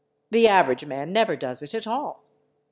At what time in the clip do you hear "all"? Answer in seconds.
1.85-2.23